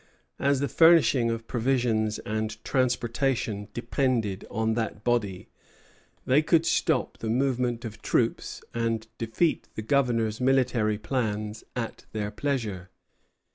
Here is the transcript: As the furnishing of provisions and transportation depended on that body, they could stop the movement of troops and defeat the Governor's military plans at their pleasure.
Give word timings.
As 0.39 0.61
the 0.61 0.67
furnishing 0.67 1.29
of 1.29 1.45
provisions 1.47 2.17
and 2.17 2.57
transportation 2.65 3.67
depended 3.71 4.47
on 4.49 4.73
that 4.73 5.03
body, 5.03 5.47
they 6.25 6.41
could 6.41 6.65
stop 6.65 7.19
the 7.19 7.29
movement 7.29 7.85
of 7.85 8.01
troops 8.01 8.63
and 8.73 9.05
defeat 9.19 9.67
the 9.75 9.83
Governor's 9.83 10.41
military 10.41 10.97
plans 10.97 11.63
at 11.75 12.07
their 12.13 12.31
pleasure. 12.31 12.89